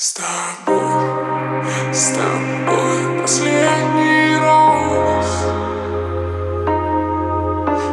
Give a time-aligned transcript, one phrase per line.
[0.00, 5.26] С тобой, с тобой последний раз.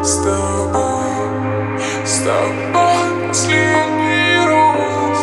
[0.04, 5.18] С тобой, с тобой последний раз.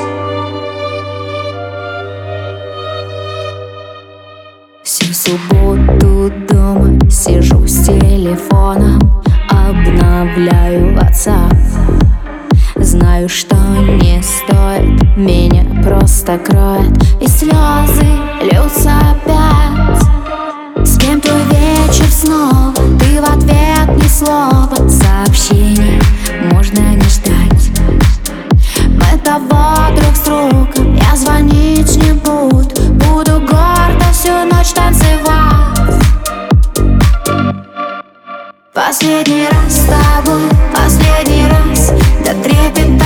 [4.83, 11.57] Всю субботу дома сижу с телефоном Обновляю WhatsApp.
[12.75, 18.07] Знаю, что не стоит Меня просто кроет И слезы
[18.41, 20.03] льются опять.
[20.87, 22.73] С кем твой вечер снова?
[22.99, 24.75] Ты в ответ ни слова.
[24.89, 26.01] Сообщений
[26.53, 27.71] можно не ждать.
[28.89, 32.69] Мы того друг с другом Я звонить не буду.
[32.93, 35.23] Буду гордо всю ночь танцевать.
[38.73, 40.43] Последний раз с тобой,
[40.75, 41.93] последний раз.
[42.25, 43.02] До трепета,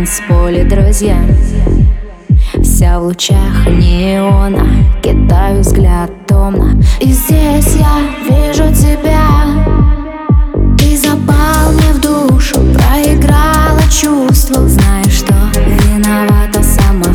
[0.00, 1.18] танцполе друзья.
[2.62, 4.66] Вся в лучах неона
[5.02, 6.80] Кидаю взгляд томно.
[7.00, 9.28] И здесь я вижу тебя.
[10.78, 14.66] Ты запал мне в душу Проиграла чувство.
[14.66, 15.34] Знаешь, что
[15.66, 17.14] виновата сама.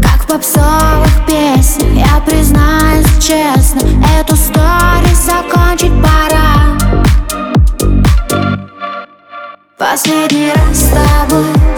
[0.00, 3.80] Как в попсовых песнях Я признаюсь честно
[4.20, 6.76] Эту стори закончить пора.
[9.76, 10.65] Последний раз
[11.36, 11.75] с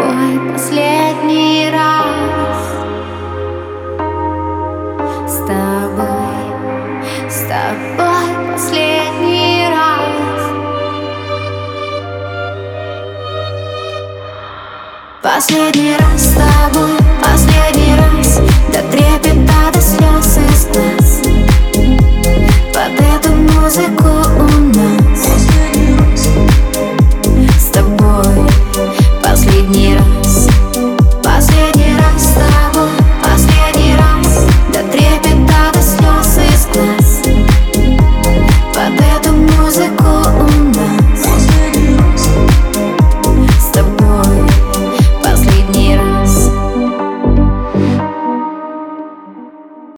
[0.00, 2.56] тобой Последний раз.
[5.26, 10.00] С тобой С тобой Последний раз.
[15.22, 17.49] Последний раз с тобой, последний